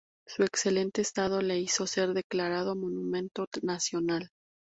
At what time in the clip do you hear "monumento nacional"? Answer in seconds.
2.75-4.31